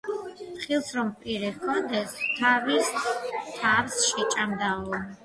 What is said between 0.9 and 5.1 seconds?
რომ პირი ჰქონდეს, თავის თავს შეჭამდაო.